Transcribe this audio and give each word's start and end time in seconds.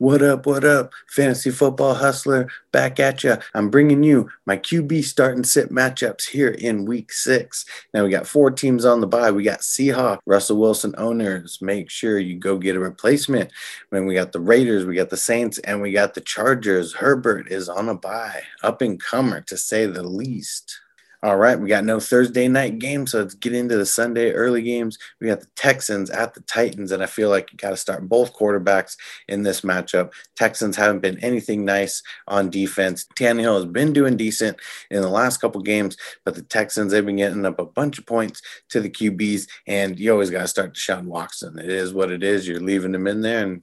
What 0.00 0.22
up, 0.22 0.46
what 0.46 0.62
up, 0.62 0.92
fantasy 1.08 1.50
football 1.50 1.94
hustler? 1.94 2.48
Back 2.70 3.00
at 3.00 3.24
ya. 3.24 3.38
I'm 3.52 3.68
bringing 3.68 4.04
you 4.04 4.30
my 4.46 4.56
QB 4.56 5.02
start 5.02 5.34
and 5.34 5.44
sit 5.44 5.70
matchups 5.70 6.28
here 6.28 6.50
in 6.50 6.84
week 6.84 7.10
six. 7.10 7.64
Now 7.92 8.04
we 8.04 8.10
got 8.10 8.28
four 8.28 8.52
teams 8.52 8.84
on 8.84 9.00
the 9.00 9.08
bye. 9.08 9.32
We 9.32 9.42
got 9.42 9.58
Seahawks, 9.58 10.20
Russell 10.24 10.58
Wilson 10.60 10.94
owners. 10.98 11.58
Make 11.60 11.90
sure 11.90 12.20
you 12.20 12.38
go 12.38 12.58
get 12.58 12.76
a 12.76 12.80
replacement. 12.80 13.50
Then 13.90 14.06
we 14.06 14.14
got 14.14 14.30
the 14.30 14.38
Raiders, 14.38 14.86
we 14.86 14.94
got 14.94 15.10
the 15.10 15.16
Saints, 15.16 15.58
and 15.58 15.82
we 15.82 15.90
got 15.90 16.14
the 16.14 16.20
Chargers. 16.20 16.94
Herbert 16.94 17.50
is 17.50 17.68
on 17.68 17.88
a 17.88 17.94
bye, 17.96 18.42
up 18.62 18.80
and 18.80 19.02
comer 19.02 19.40
to 19.48 19.56
say 19.56 19.84
the 19.86 20.04
least. 20.04 20.78
All 21.20 21.36
right, 21.36 21.58
we 21.58 21.68
got 21.68 21.84
no 21.84 21.98
Thursday 21.98 22.46
night 22.46 22.78
game, 22.78 23.04
so 23.04 23.18
let's 23.18 23.34
get 23.34 23.52
into 23.52 23.76
the 23.76 23.84
Sunday 23.84 24.30
early 24.30 24.62
games. 24.62 24.96
We 25.20 25.26
got 25.26 25.40
the 25.40 25.48
Texans 25.56 26.10
at 26.10 26.32
the 26.34 26.42
Titans, 26.42 26.92
and 26.92 27.02
I 27.02 27.06
feel 27.06 27.28
like 27.28 27.50
you 27.50 27.58
got 27.58 27.70
to 27.70 27.76
start 27.76 28.08
both 28.08 28.32
quarterbacks 28.32 28.96
in 29.26 29.42
this 29.42 29.62
matchup. 29.62 30.12
Texans 30.36 30.76
haven't 30.76 31.00
been 31.00 31.18
anything 31.18 31.64
nice 31.64 32.04
on 32.28 32.50
defense. 32.50 33.04
Tannehill 33.18 33.56
has 33.56 33.64
been 33.64 33.92
doing 33.92 34.16
decent 34.16 34.58
in 34.92 35.02
the 35.02 35.08
last 35.08 35.38
couple 35.38 35.60
games, 35.60 35.96
but 36.24 36.36
the 36.36 36.42
Texans 36.42 36.92
they've 36.92 37.04
been 37.04 37.16
getting 37.16 37.44
up 37.44 37.58
a 37.58 37.66
bunch 37.66 37.98
of 37.98 38.06
points 38.06 38.40
to 38.68 38.80
the 38.80 38.88
QBs, 38.88 39.48
and 39.66 39.98
you 39.98 40.12
always 40.12 40.30
got 40.30 40.42
to 40.42 40.48
start 40.48 40.74
Deshaun 40.74 41.06
Watson. 41.06 41.58
It 41.58 41.68
is 41.68 41.92
what 41.92 42.12
it 42.12 42.22
is. 42.22 42.46
You're 42.46 42.60
leaving 42.60 42.94
him 42.94 43.08
in 43.08 43.22
there, 43.22 43.42
and 43.44 43.62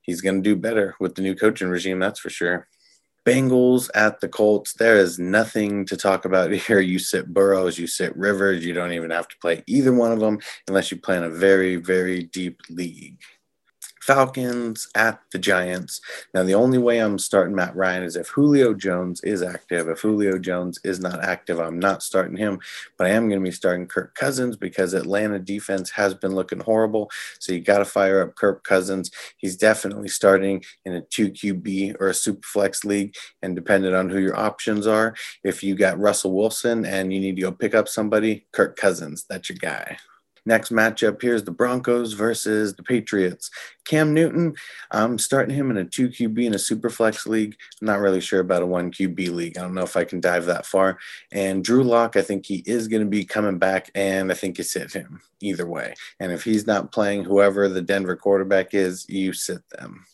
he's 0.00 0.22
going 0.22 0.42
to 0.42 0.50
do 0.50 0.56
better 0.56 0.96
with 1.00 1.16
the 1.16 1.22
new 1.22 1.34
coaching 1.34 1.68
regime. 1.68 1.98
That's 1.98 2.20
for 2.20 2.30
sure. 2.30 2.66
Bengals 3.28 3.90
at 3.94 4.20
the 4.20 4.28
Colts. 4.28 4.72
There 4.72 4.96
is 4.96 5.18
nothing 5.18 5.84
to 5.86 5.96
talk 5.96 6.24
about 6.24 6.50
here. 6.66 6.80
You 6.80 6.98
sit 6.98 7.32
Burrows, 7.34 7.78
you 7.78 7.86
sit 7.86 8.16
Rivers. 8.16 8.64
You 8.64 8.72
don't 8.72 8.92
even 8.92 9.10
have 9.10 9.28
to 9.28 9.36
play 9.42 9.62
either 9.66 9.92
one 9.92 10.12
of 10.12 10.20
them 10.20 10.38
unless 10.66 10.90
you 10.90 10.96
play 10.98 11.18
in 11.18 11.24
a 11.24 11.30
very, 11.30 11.76
very 11.76 12.22
deep 12.24 12.60
league. 12.70 13.18
Falcons 14.08 14.88
at 14.94 15.20
the 15.32 15.38
Giants. 15.38 16.00
Now, 16.32 16.42
the 16.42 16.54
only 16.54 16.78
way 16.78 16.98
I'm 16.98 17.18
starting 17.18 17.54
Matt 17.54 17.76
Ryan 17.76 18.04
is 18.04 18.16
if 18.16 18.28
Julio 18.28 18.72
Jones 18.72 19.20
is 19.22 19.42
active. 19.42 19.86
If 19.86 20.00
Julio 20.00 20.38
Jones 20.38 20.80
is 20.82 20.98
not 20.98 21.22
active, 21.22 21.60
I'm 21.60 21.78
not 21.78 22.02
starting 22.02 22.38
him, 22.38 22.58
but 22.96 23.06
I 23.06 23.10
am 23.10 23.28
going 23.28 23.38
to 23.38 23.44
be 23.44 23.54
starting 23.54 23.86
Kirk 23.86 24.14
Cousins 24.14 24.56
because 24.56 24.94
Atlanta 24.94 25.38
defense 25.38 25.90
has 25.90 26.14
been 26.14 26.34
looking 26.34 26.60
horrible. 26.60 27.10
So 27.38 27.52
you 27.52 27.60
got 27.60 27.80
to 27.80 27.84
fire 27.84 28.22
up 28.22 28.34
Kirk 28.34 28.64
Cousins. 28.64 29.10
He's 29.36 29.58
definitely 29.58 30.08
starting 30.08 30.64
in 30.86 30.94
a 30.94 31.02
2 31.02 31.30
QB 31.30 32.00
or 32.00 32.08
a 32.08 32.14
super 32.14 32.46
flex 32.48 32.86
league. 32.86 33.14
And 33.42 33.54
depending 33.54 33.94
on 33.94 34.08
who 34.08 34.20
your 34.20 34.38
options 34.38 34.86
are, 34.86 35.14
if 35.44 35.62
you 35.62 35.74
got 35.74 36.00
Russell 36.00 36.34
Wilson 36.34 36.86
and 36.86 37.12
you 37.12 37.20
need 37.20 37.36
to 37.36 37.42
go 37.42 37.52
pick 37.52 37.74
up 37.74 37.88
somebody, 37.88 38.46
Kirk 38.52 38.74
Cousins, 38.76 39.26
that's 39.28 39.50
your 39.50 39.58
guy. 39.60 39.98
Next 40.48 40.72
matchup 40.72 41.20
here 41.20 41.34
is 41.34 41.44
the 41.44 41.50
Broncos 41.50 42.14
versus 42.14 42.74
the 42.74 42.82
Patriots. 42.82 43.50
Cam 43.84 44.14
Newton, 44.14 44.54
I'm 44.90 45.18
starting 45.18 45.54
him 45.54 45.70
in 45.70 45.76
a 45.76 45.84
two 45.84 46.08
QB 46.08 46.42
in 46.42 46.54
a 46.54 46.58
super 46.58 46.88
flex 46.88 47.26
league. 47.26 47.54
I'm 47.82 47.86
not 47.86 48.00
really 48.00 48.22
sure 48.22 48.40
about 48.40 48.62
a 48.62 48.66
one 48.66 48.90
QB 48.90 49.28
league. 49.34 49.58
I 49.58 49.60
don't 49.60 49.74
know 49.74 49.82
if 49.82 49.94
I 49.94 50.04
can 50.04 50.20
dive 50.20 50.46
that 50.46 50.64
far. 50.64 50.96
And 51.30 51.62
Drew 51.62 51.84
Lock, 51.84 52.16
I 52.16 52.22
think 52.22 52.46
he 52.46 52.62
is 52.64 52.88
going 52.88 53.02
to 53.02 53.08
be 53.10 53.26
coming 53.26 53.58
back, 53.58 53.90
and 53.94 54.32
I 54.32 54.34
think 54.34 54.56
you 54.56 54.64
sit 54.64 54.90
him 54.90 55.20
either 55.42 55.66
way. 55.66 55.92
And 56.18 56.32
if 56.32 56.44
he's 56.44 56.66
not 56.66 56.92
playing 56.92 57.24
whoever 57.24 57.68
the 57.68 57.82
Denver 57.82 58.16
quarterback 58.16 58.72
is, 58.72 59.06
you 59.06 59.34
sit 59.34 59.68
them. 59.68 60.06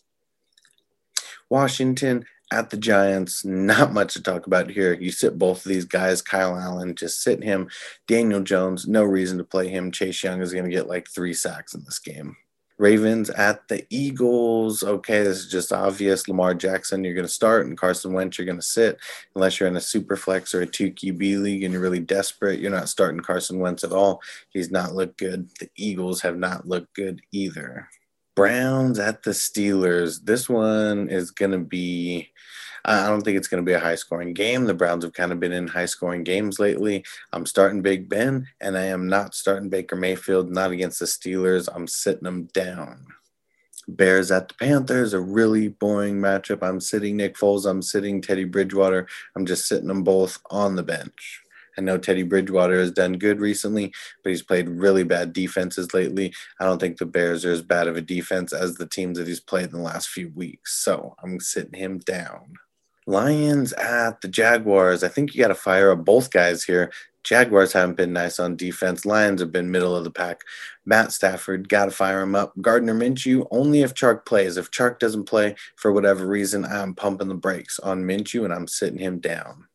Washington 1.48 2.25
at 2.55 2.71
the 2.71 2.77
Giants, 2.77 3.45
not 3.45 3.93
much 3.93 4.15
to 4.15 4.23
talk 4.23 4.47
about 4.47 4.71
here. 4.71 4.95
You 4.95 5.11
sit 5.11 5.39
both 5.39 5.59
of 5.59 5.69
these 5.69 5.85
guys, 5.85 6.23
Kyle 6.23 6.57
Allen, 6.57 6.95
just 6.95 7.21
sit 7.21 7.43
him. 7.43 7.69
Daniel 8.07 8.41
Jones, 8.41 8.87
no 8.87 9.03
reason 9.03 9.39
to 9.39 9.45
play 9.45 9.69
him. 9.69 9.91
Chase 9.91 10.23
Young 10.23 10.41
is 10.41 10.53
going 10.53 10.65
to 10.65 10.71
get 10.71 10.89
like 10.89 11.09
three 11.09 11.35
sacks 11.35 11.75
in 11.75 11.83
this 11.85 11.99
game. 11.99 12.37
Ravens 12.79 13.31
at 13.31 13.67
the 13.69 13.85
Eagles. 13.91 14.83
Okay, 14.83 15.23
this 15.23 15.39
is 15.39 15.51
just 15.51 15.73
obvious. 15.73 16.29
Lamar 16.29 16.55
Jackson, 16.55 17.05
you're 17.05 17.15
going 17.15 17.27
to 17.27 17.33
start, 17.33 17.67
and 17.67 17.79
Carson 17.79 18.13
Wentz, 18.13 18.39
you're 18.39 18.47
going 18.47 18.59
to 18.59 18.63
sit. 18.63 18.99
Unless 19.35 19.59
you're 19.59 19.69
in 19.69 19.77
a 19.77 19.81
super 19.81 20.17
flex 20.17 20.55
or 20.55 20.63
a 20.63 20.67
2 20.67 20.93
QB 20.93 21.43
league 21.43 21.64
and 21.64 21.73
you're 21.73 21.83
really 21.83 22.01
desperate, 22.01 22.61
you're 22.61 22.70
not 22.70 22.89
starting 22.89 23.20
Carson 23.20 23.59
Wentz 23.59 23.85
at 23.85 23.93
all. 23.93 24.20
He's 24.51 24.70
not 24.70 24.95
looked 24.95 25.19
good. 25.19 25.48
The 25.61 25.69
Eagles 25.77 26.20
have 26.23 26.37
not 26.37 26.69
looked 26.69 26.95
good 26.95 27.20
either. 27.33 27.89
Browns 28.34 28.98
at 28.98 29.22
the 29.22 29.30
Steelers. 29.30 30.24
This 30.24 30.48
one 30.48 31.08
is 31.08 31.30
going 31.30 31.52
to 31.52 31.58
be, 31.58 32.30
I 32.84 33.06
don't 33.06 33.22
think 33.22 33.36
it's 33.36 33.48
going 33.48 33.64
to 33.64 33.68
be 33.68 33.74
a 33.74 33.80
high 33.80 33.95
scoring 33.95 34.34
game. 34.34 34.64
The 34.64 34.74
Browns 34.74 35.05
have 35.05 35.12
kind 35.12 35.33
of 35.33 35.40
been 35.40 35.52
in 35.52 35.68
high 35.68 35.86
scoring 35.86 36.24
games 36.24 36.58
lately. 36.58 37.05
I'm 37.33 37.46
starting 37.46 37.83
Big 37.83 38.08
Ben, 38.08 38.46
and 38.61 38.77
I 38.77 38.84
am 38.84 39.08
not 39.08 39.34
starting 39.34 39.68
Baker 39.68 39.96
Mayfield, 39.96 40.50
not 40.50 40.70
against 40.70 40.98
the 40.98 41.06
Steelers. 41.06 41.68
I'm 41.72 41.86
sitting 41.86 42.24
them 42.24 42.48
down. 42.52 43.06
Bears 43.86 44.30
at 44.30 44.48
the 44.48 44.55
Panthers, 44.55 45.12
a 45.12 45.20
really 45.20 45.68
boring 45.68 46.18
matchup. 46.18 46.62
I'm 46.62 46.80
sitting 46.80 47.16
Nick 47.16 47.36
Foles, 47.36 47.68
I'm 47.68 47.83
sitting 47.83 48.20
Teddy 48.20 48.45
Bridgewater. 48.45 49.06
I'm 49.36 49.46
just 49.46 49.68
sitting 49.68 49.89
them 49.89 50.02
both 50.02 50.39
on 50.51 50.74
the 50.74 50.83
bench. 50.83 51.44
I 51.77 51.80
know 51.80 51.98
Teddy 51.98 52.23
Bridgewater 52.23 52.79
has 52.79 52.90
done 52.90 53.14
good 53.14 53.40
recently, 53.40 53.92
but 54.23 54.30
he's 54.30 54.42
played 54.42 54.68
really 54.68 55.02
bad 55.02 55.33
defenses 55.33 55.92
lately. 55.95 56.33
I 56.61 56.64
don't 56.64 56.79
think 56.79 56.98
the 56.98 57.07
Bears 57.07 57.45
are 57.45 57.52
as 57.52 57.62
bad 57.62 57.89
of 57.89 57.96
a 57.96 58.02
defense 58.02 58.52
as 58.52 58.74
the 58.74 58.86
teams 58.86 59.18
that 59.18 59.27
he's 59.27 59.40
played 59.40 59.67
in 59.67 59.73
the 59.73 59.79
last 59.79 60.08
few 60.08 60.30
weeks. 60.30 60.83
So 60.84 61.14
I'm 61.23 61.40
sitting 61.40 61.79
him 61.79 61.98
down. 61.98 62.55
Lions 63.07 63.73
at 63.74 64.20
the 64.20 64.29
Jaguars. 64.29 65.05
I 65.05 65.08
think 65.08 65.34
you 65.34 65.42
got 65.42 65.48
to 65.48 65.55
fire 65.55 65.90
up 65.90 66.05
both 66.05 66.30
guys 66.30 66.64
here. 66.64 66.90
Jaguars 67.23 67.73
haven't 67.73 67.96
been 67.96 68.13
nice 68.13 68.39
on 68.39 68.55
defense. 68.55 69.07
Lions 69.07 69.40
have 69.40 69.51
been 69.51 69.70
middle 69.70 69.96
of 69.96 70.05
the 70.05 70.11
pack. 70.11 70.42
Matt 70.84 71.11
Stafford, 71.11 71.70
got 71.70 71.86
to 71.86 71.90
fire 71.90 72.20
him 72.20 72.34
up. 72.34 72.52
Gardner 72.61 72.95
Minshew, 72.95 73.46
only 73.51 73.83
if 73.83 73.95
Chark 73.95 74.27
plays. 74.27 74.58
If 74.58 74.70
Chark 74.70 74.98
doesn't 74.98 75.24
play 75.24 75.57
for 75.77 75.90
whatever 75.90 76.27
reason, 76.27 76.67
I'm 76.67 76.95
pumping 76.95 77.29
the 77.29 77.34
brakes 77.34 77.79
on 77.79 78.05
Minshew 78.05 78.45
and 78.45 78.52
I'm 78.52 78.68
sitting 78.68 78.98
him 78.98 79.20
down. 79.20 79.67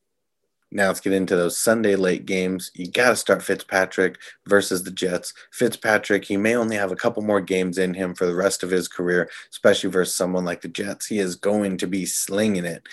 Now 0.72 0.88
let's 0.88 1.00
get 1.00 1.14
into 1.14 1.36
those 1.36 1.58
Sunday 1.58 1.96
late 1.96 2.28
games. 2.28 2.70
You 2.76 2.92
got 2.92 3.10
to 3.10 3.16
start 3.16 3.42
Fitzpatrick 3.42 4.18
versus 4.48 4.84
the 4.84 4.92
Jets. 4.92 5.34
Fitzpatrick, 5.52 6.26
he 6.26 6.38
may 6.38 6.56
only 6.56 6.76
have 6.76 6.92
a 6.92 6.96
couple 6.96 7.24
more 7.24 7.42
games 7.42 7.80
in 7.80 7.96
him 7.96 8.14
for 8.14 8.28
the 8.28 8.36
rest 8.36 8.62
of 8.62 8.70
his 8.70 8.88
career, 8.88 9.32
especially 9.50 9.90
versus 9.90 10.16
someone 10.16 10.46
like 10.46 10.62
the 10.62 10.68
Jets. 10.68 11.08
He 11.08 11.18
is 11.18 11.36
going 11.36 11.78
to 11.78 11.88
be 11.88 12.06
slinging 12.06 12.66
it. 12.66 12.84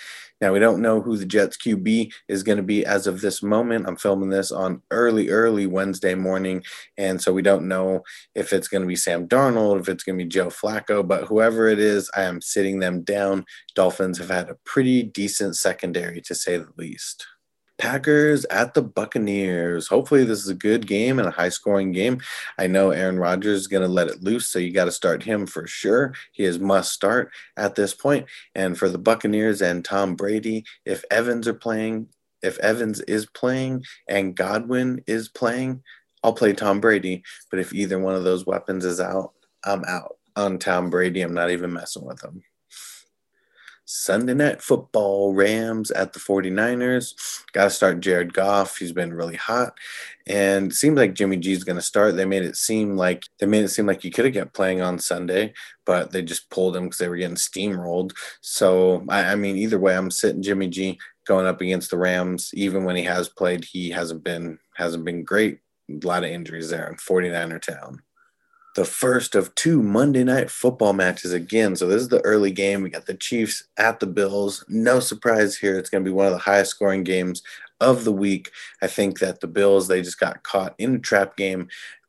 Now, 0.40 0.52
we 0.52 0.58
don't 0.58 0.82
know 0.82 1.00
who 1.00 1.16
the 1.16 1.26
Jets 1.26 1.56
QB 1.56 2.12
is 2.28 2.42
going 2.42 2.58
to 2.58 2.62
be 2.62 2.84
as 2.84 3.06
of 3.06 3.20
this 3.20 3.42
moment. 3.42 3.86
I'm 3.86 3.96
filming 3.96 4.28
this 4.28 4.52
on 4.52 4.82
early, 4.90 5.30
early 5.30 5.66
Wednesday 5.66 6.14
morning. 6.14 6.62
And 6.98 7.20
so 7.20 7.32
we 7.32 7.40
don't 7.40 7.68
know 7.68 8.02
if 8.34 8.52
it's 8.52 8.68
going 8.68 8.82
to 8.82 8.88
be 8.88 8.96
Sam 8.96 9.26
Darnold, 9.28 9.80
if 9.80 9.88
it's 9.88 10.04
going 10.04 10.18
to 10.18 10.24
be 10.24 10.28
Joe 10.28 10.48
Flacco, 10.48 11.06
but 11.06 11.24
whoever 11.24 11.68
it 11.68 11.78
is, 11.78 12.10
I 12.14 12.22
am 12.22 12.42
sitting 12.42 12.80
them 12.80 13.02
down. 13.02 13.46
Dolphins 13.74 14.18
have 14.18 14.30
had 14.30 14.50
a 14.50 14.56
pretty 14.64 15.02
decent 15.02 15.56
secondary, 15.56 16.20
to 16.22 16.34
say 16.34 16.58
the 16.58 16.68
least. 16.76 17.26
Packers 17.78 18.44
at 18.46 18.74
the 18.74 18.82
Buccaneers. 18.82 19.88
Hopefully, 19.88 20.24
this 20.24 20.40
is 20.40 20.48
a 20.48 20.54
good 20.54 20.86
game 20.86 21.18
and 21.18 21.28
a 21.28 21.32
high 21.32 21.48
scoring 21.48 21.92
game. 21.92 22.20
I 22.58 22.66
know 22.66 22.90
Aaron 22.90 23.18
Rodgers 23.18 23.60
is 23.60 23.66
going 23.66 23.82
to 23.82 23.88
let 23.88 24.08
it 24.08 24.22
loose, 24.22 24.48
so 24.48 24.58
you 24.58 24.72
got 24.72 24.86
to 24.86 24.92
start 24.92 25.22
him 25.22 25.46
for 25.46 25.66
sure. 25.66 26.14
He 26.32 26.44
is 26.44 26.58
must 26.58 26.92
start 26.92 27.30
at 27.56 27.74
this 27.74 27.94
point. 27.94 28.26
And 28.54 28.78
for 28.78 28.88
the 28.88 28.98
Buccaneers 28.98 29.60
and 29.62 29.84
Tom 29.84 30.14
Brady, 30.14 30.64
if 30.84 31.04
Evans 31.10 31.46
are 31.46 31.54
playing, 31.54 32.08
if 32.42 32.58
Evans 32.58 33.00
is 33.02 33.26
playing 33.26 33.84
and 34.08 34.34
Godwin 34.34 35.02
is 35.06 35.28
playing, 35.28 35.82
I'll 36.22 36.32
play 36.32 36.52
Tom 36.52 36.80
Brady. 36.80 37.22
But 37.50 37.60
if 37.60 37.72
either 37.72 37.98
one 37.98 38.14
of 38.14 38.24
those 38.24 38.46
weapons 38.46 38.84
is 38.84 39.00
out, 39.00 39.32
I'm 39.64 39.84
out 39.84 40.16
on 40.34 40.58
Tom 40.58 40.90
Brady. 40.90 41.22
I'm 41.22 41.34
not 41.34 41.50
even 41.50 41.72
messing 41.72 42.04
with 42.04 42.22
him. 42.22 42.42
Sunday 43.88 44.34
night 44.34 44.60
football, 44.60 45.32
Rams 45.32 45.92
at 45.92 46.12
the 46.12 46.18
49ers. 46.18 47.44
Got 47.52 47.64
to 47.64 47.70
start 47.70 48.00
Jared 48.00 48.34
Goff. 48.34 48.76
He's 48.78 48.90
been 48.90 49.14
really 49.14 49.36
hot. 49.36 49.78
And 50.26 50.74
seems 50.74 50.98
like 50.98 51.14
Jimmy 51.14 51.36
G's 51.36 51.62
going 51.62 51.76
to 51.76 51.82
start. 51.82 52.16
They 52.16 52.24
made 52.24 52.42
it 52.42 52.56
seem 52.56 52.96
like 52.96 53.24
they 53.38 53.46
made 53.46 53.64
it 53.64 53.68
seem 53.68 53.86
like 53.86 54.02
he 54.02 54.10
could 54.10 54.24
have 54.24 54.34
kept 54.34 54.54
playing 54.54 54.82
on 54.82 54.98
Sunday, 54.98 55.54
but 55.84 56.10
they 56.10 56.20
just 56.20 56.50
pulled 56.50 56.76
him 56.76 56.84
because 56.84 56.98
they 56.98 57.08
were 57.08 57.16
getting 57.16 57.36
steamrolled. 57.36 58.12
So 58.40 59.04
I, 59.08 59.32
I 59.32 59.34
mean, 59.36 59.56
either 59.56 59.78
way, 59.78 59.96
I'm 59.96 60.10
sitting 60.10 60.42
Jimmy 60.42 60.66
G 60.66 60.98
going 61.24 61.46
up 61.46 61.60
against 61.60 61.90
the 61.90 61.98
Rams. 61.98 62.50
Even 62.54 62.84
when 62.84 62.96
he 62.96 63.04
has 63.04 63.28
played, 63.28 63.64
he 63.64 63.90
hasn't 63.90 64.24
been 64.24 64.58
hasn't 64.74 65.04
been 65.04 65.22
great. 65.22 65.60
A 65.88 66.04
lot 66.04 66.24
of 66.24 66.30
injuries 66.30 66.70
there 66.70 66.88
in 66.88 66.96
49er 66.96 67.62
town 67.62 68.02
the 68.76 68.84
first 68.84 69.34
of 69.34 69.54
two 69.54 69.82
Monday 69.82 70.22
night 70.22 70.50
football 70.50 70.92
matches 70.92 71.32
again. 71.32 71.74
So 71.74 71.88
this 71.88 72.02
is 72.02 72.08
the 72.08 72.20
early 72.20 72.52
game. 72.52 72.82
We 72.82 72.90
got 72.90 73.06
the 73.06 73.14
Chiefs 73.14 73.64
at 73.78 74.00
the 74.00 74.06
Bills. 74.06 74.64
No 74.68 75.00
surprise 75.00 75.56
here. 75.56 75.78
It's 75.78 75.90
going 75.90 76.04
to 76.04 76.08
be 76.08 76.14
one 76.14 76.26
of 76.26 76.32
the 76.32 76.38
highest 76.38 76.72
scoring 76.72 77.02
games 77.02 77.42
of 77.80 78.04
the 78.04 78.12
week. 78.12 78.50
I 78.82 78.86
think 78.86 79.18
that 79.18 79.40
the 79.40 79.46
Bills, 79.46 79.88
they 79.88 80.02
just 80.02 80.20
got 80.20 80.42
caught 80.42 80.74
in 80.78 80.96
a 80.96 80.98
trap 80.98 81.36
game, 81.36 81.68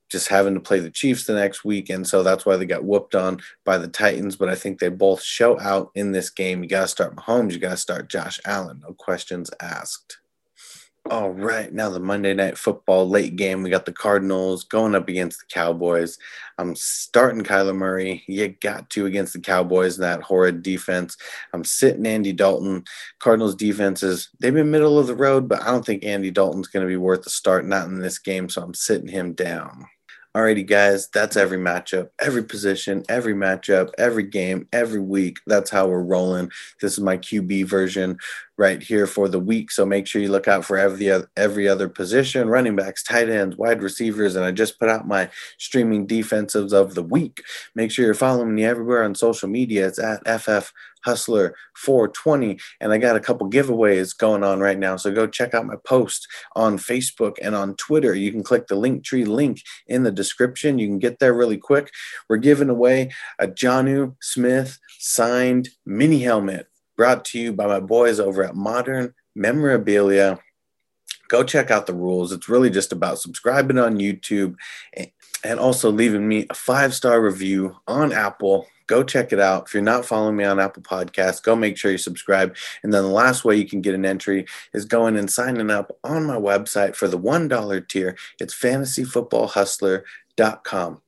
just 0.09 0.27
having 0.27 0.53
to 0.55 0.59
play 0.59 0.79
the 0.79 0.91
Chiefs 0.91 1.25
the 1.25 1.33
next 1.33 1.63
week. 1.63 1.89
And 1.89 2.05
so 2.05 2.21
that's 2.21 2.45
why 2.45 2.57
they 2.57 2.65
got 2.65 2.83
whooped 2.83 3.15
on 3.15 3.39
by 3.63 3.77
the 3.77 3.87
Titans. 3.87 4.35
But 4.35 4.49
I 4.49 4.55
think 4.55 4.79
they 4.79 4.89
both 4.89 5.23
show 5.23 5.57
out 5.61 5.89
in 5.95 6.11
this 6.11 6.29
game. 6.29 6.63
You 6.63 6.69
got 6.69 6.81
to 6.81 6.87
start 6.89 7.15
Mahomes. 7.15 7.53
You 7.53 7.59
got 7.59 7.71
to 7.71 7.77
start 7.77 8.09
Josh 8.09 8.41
Allen. 8.45 8.81
No 8.85 8.93
questions 8.93 9.49
asked. 9.61 10.19
All 11.09 11.31
right, 11.31 11.71
now 11.71 11.89
the 11.89 12.01
Monday 12.01 12.33
night 12.33 12.57
football 12.57 13.07
late 13.07 13.37
game. 13.37 13.63
We 13.63 13.69
got 13.69 13.85
the 13.85 13.93
Cardinals 13.93 14.65
going 14.65 14.93
up 14.93 15.07
against 15.07 15.39
the 15.39 15.45
Cowboys. 15.45 16.17
I'm 16.57 16.75
starting 16.75 17.43
Kyler 17.43 17.75
Murray. 17.75 18.25
You 18.27 18.49
got 18.49 18.89
to 18.89 19.05
against 19.05 19.31
the 19.31 19.39
Cowboys 19.39 19.95
and 19.95 20.03
that 20.03 20.21
horrid 20.21 20.63
defense. 20.63 21.15
I'm 21.53 21.63
sitting 21.63 22.05
Andy 22.05 22.33
Dalton. 22.33 22.83
Cardinals 23.19 23.55
defenses, 23.55 24.29
they've 24.39 24.53
been 24.53 24.69
middle 24.69 24.99
of 24.99 25.07
the 25.07 25.15
road, 25.15 25.47
but 25.47 25.61
I 25.61 25.67
don't 25.67 25.85
think 25.85 26.03
Andy 26.03 26.29
Dalton's 26.29 26.67
going 26.67 26.85
to 26.85 26.89
be 26.89 26.97
worth 26.97 27.23
the 27.23 27.29
start, 27.29 27.65
not 27.65 27.87
in 27.87 27.99
this 27.99 28.19
game, 28.19 28.49
so 28.49 28.61
I'm 28.61 28.73
sitting 28.73 29.07
him 29.07 29.31
down. 29.31 29.85
Alrighty, 30.37 30.67
guys, 30.67 31.09
that's 31.09 31.35
every 31.35 31.57
matchup, 31.57 32.09
every 32.19 32.43
position, 32.43 33.03
every 33.09 33.33
matchup, 33.33 33.89
every 33.97 34.21
game, 34.21 34.67
every 34.71 34.99
week. 34.99 35.39
That's 35.47 35.71
how 35.71 35.87
we're 35.87 36.03
rolling. 36.03 36.51
This 36.79 36.93
is 36.93 36.99
my 36.99 37.17
QB 37.17 37.65
version 37.65 38.19
right 38.55 38.83
here 38.83 39.07
for 39.07 39.27
the 39.27 39.39
week. 39.39 39.71
So 39.71 39.83
make 39.83 40.05
sure 40.05 40.21
you 40.21 40.29
look 40.29 40.47
out 40.47 40.63
for 40.63 40.77
every 40.77 41.09
other, 41.09 41.27
every 41.35 41.67
other 41.67 41.89
position, 41.89 42.49
running 42.49 42.75
backs, 42.75 43.01
tight 43.01 43.29
ends, 43.29 43.57
wide 43.57 43.81
receivers, 43.81 44.35
and 44.35 44.45
I 44.45 44.51
just 44.51 44.77
put 44.77 44.89
out 44.89 45.07
my 45.07 45.27
streaming 45.57 46.05
defensives 46.05 46.71
of 46.71 46.93
the 46.93 47.01
week. 47.01 47.41
Make 47.73 47.89
sure 47.89 48.05
you're 48.05 48.13
following 48.13 48.53
me 48.53 48.63
everywhere 48.63 49.03
on 49.03 49.15
social 49.15 49.49
media. 49.49 49.87
It's 49.87 49.97
at 49.97 50.21
FF 50.39 50.71
Hustler 51.07 51.55
420. 51.77 52.59
And 52.81 52.91
I 52.91 52.97
got 52.97 53.15
a 53.15 53.21
couple 53.21 53.49
giveaways 53.49 54.15
going 54.15 54.43
on 54.43 54.59
right 54.59 54.77
now. 54.77 54.97
So 54.97 55.11
go 55.11 55.25
check 55.25 55.53
out 55.53 55.65
my 55.65 55.77
post 55.85 56.27
on 56.55 56.77
Facebook 56.77 57.37
and 57.41 57.55
on 57.55 57.75
Twitter. 57.75 58.13
You 58.13 58.31
can 58.31 58.43
click 58.43 58.67
the 58.67 58.75
Linktree 58.75 59.25
link 59.25 59.61
in 59.87 60.03
the 60.03 60.11
description. 60.11 60.77
You 60.77 60.87
can 60.87 60.99
get 60.99 61.19
there 61.19 61.33
really 61.33 61.57
quick. 61.57 61.89
We're 62.29 62.37
giving 62.37 62.69
away 62.69 63.11
a 63.39 63.47
Jonnu 63.47 64.15
Smith 64.21 64.77
signed 64.99 65.69
mini 65.85 66.19
helmet 66.19 66.67
brought 66.97 67.23
to 67.23 67.39
you 67.39 67.53
by 67.53 67.67
my 67.67 67.79
boys 67.79 68.19
over 68.19 68.43
at 68.43 68.55
Modern 68.55 69.13
Memorabilia. 69.35 70.39
Go 71.29 71.43
check 71.43 71.71
out 71.71 71.85
the 71.85 71.93
rules. 71.93 72.31
It's 72.31 72.49
really 72.49 72.69
just 72.69 72.91
about 72.91 73.19
subscribing 73.19 73.77
on 73.77 73.99
YouTube 73.99 74.55
and 75.43 75.59
also 75.59 75.91
leaving 75.91 76.27
me 76.27 76.47
a 76.49 76.53
five 76.53 76.93
star 76.93 77.21
review 77.21 77.77
on 77.87 78.11
Apple 78.11 78.67
go 78.87 79.03
check 79.03 79.31
it 79.31 79.39
out. 79.39 79.67
If 79.67 79.73
you're 79.73 79.83
not 79.83 80.05
following 80.05 80.35
me 80.35 80.43
on 80.43 80.59
Apple 80.59 80.83
Podcasts, 80.83 81.43
go 81.43 81.55
make 81.55 81.77
sure 81.77 81.91
you 81.91 81.97
subscribe. 81.97 82.55
And 82.83 82.93
then 82.93 83.03
the 83.03 83.09
last 83.09 83.45
way 83.45 83.55
you 83.55 83.67
can 83.67 83.81
get 83.81 83.95
an 83.95 84.05
entry 84.05 84.45
is 84.73 84.85
going 84.85 85.17
and 85.17 85.29
signing 85.29 85.69
up 85.69 85.95
on 86.03 86.25
my 86.25 86.37
website 86.37 86.95
for 86.95 87.07
the 87.07 87.19
$1 87.19 87.87
tier. 87.87 88.17
It's 88.39 88.55
fantasyfootballhustler.com. 88.55 91.01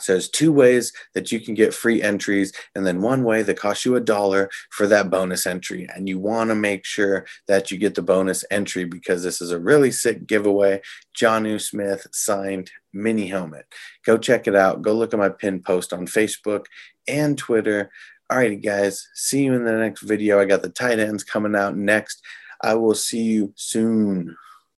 So 0.00 0.12
there's 0.12 0.28
two 0.28 0.52
ways 0.52 0.92
that 1.14 1.30
you 1.30 1.40
can 1.40 1.54
get 1.54 1.74
free 1.74 2.02
entries, 2.02 2.52
and 2.74 2.86
then 2.86 3.02
one 3.02 3.22
way 3.22 3.42
that 3.42 3.58
costs 3.58 3.84
you 3.84 3.96
a 3.96 4.00
dollar 4.00 4.50
for 4.70 4.86
that 4.86 5.10
bonus 5.10 5.46
entry. 5.46 5.88
And 5.94 6.08
you 6.08 6.18
want 6.18 6.50
to 6.50 6.54
make 6.54 6.84
sure 6.84 7.26
that 7.48 7.70
you 7.70 7.78
get 7.78 7.94
the 7.94 8.02
bonus 8.02 8.44
entry 8.50 8.84
because 8.84 9.22
this 9.22 9.40
is 9.40 9.50
a 9.50 9.58
really 9.58 9.90
sick 9.90 10.26
giveaway. 10.26 10.80
Jonnu 11.16 11.60
Smith 11.60 12.06
signed 12.12 12.70
mini 12.92 13.26
helmet. 13.26 13.66
Go 14.04 14.18
check 14.18 14.46
it 14.46 14.54
out. 14.54 14.82
Go 14.82 14.92
look 14.92 15.12
at 15.12 15.18
my 15.18 15.28
pin 15.28 15.62
post 15.62 15.92
on 15.92 16.06
Facebook 16.06 16.66
and 17.08 17.36
Twitter. 17.36 17.90
Alrighty, 18.30 18.62
guys. 18.62 19.08
See 19.14 19.44
you 19.44 19.54
in 19.54 19.64
the 19.64 19.72
next 19.72 20.02
video. 20.02 20.40
I 20.40 20.44
got 20.44 20.62
the 20.62 20.68
tight 20.68 20.98
ends 20.98 21.24
coming 21.24 21.56
out 21.56 21.76
next. 21.76 22.22
I 22.62 22.74
will 22.74 22.94
see 22.94 23.22
you 23.22 23.52
soon. 23.56 24.36